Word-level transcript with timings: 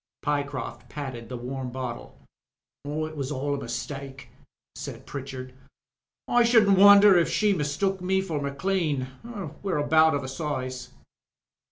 Pyecroft 0.23 0.89
patted 0.89 1.29
the 1.29 1.37
warm 1.37 1.69
bottle. 1.69 2.17
''It 2.87 3.15
was 3.15 3.31
aU 3.31 3.53
a 3.53 3.57
mistake/' 3.59 4.29
said 4.73 5.05
Pritchard. 5.05 5.53
''I 6.27 6.43
shouldn't 6.43 6.79
wonder 6.79 7.15
if 7.19 7.29
she 7.29 7.53
mistook 7.53 8.01
me 8.01 8.19
for 8.19 8.41
Maclean. 8.41 9.05
We're 9.61 9.77
about 9.77 10.15
of 10.15 10.23
a 10.23 10.27
size." 10.27 10.89